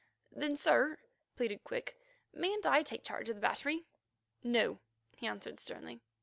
[0.31, 0.97] "Then, sir,"
[1.35, 1.95] pleaded Quick,
[2.33, 3.85] "mayn't I take charge of the battery?"
[4.41, 4.79] "No,"
[5.15, 6.01] he answered sternly.